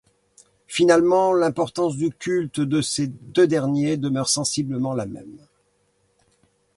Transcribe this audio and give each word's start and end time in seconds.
Finalement, 0.65 1.31
l'importance 1.31 1.95
du 1.95 2.09
culte 2.09 2.59
de 2.59 2.81
ces 2.81 3.05
deux 3.05 3.45
derniers 3.45 3.97
demeure 3.97 4.29
sensiblement 4.29 4.95
la 4.95 5.05
même. 5.05 5.37